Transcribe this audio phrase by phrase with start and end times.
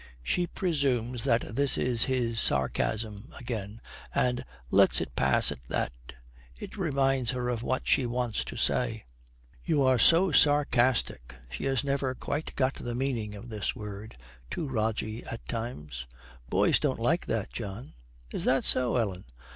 [0.23, 3.81] She presumes that this is his sarcasm again,
[4.15, 5.93] and lets it pass at that.
[6.59, 9.05] It reminds her of what she wants to say.
[9.63, 14.17] 'You are so sarcastic,' she has never quite got the meaning of this word,
[14.49, 16.07] 'to Rogie at times.
[16.49, 17.93] Boys don't like that, John.'
[18.31, 19.25] 'Is that so, Ellen?'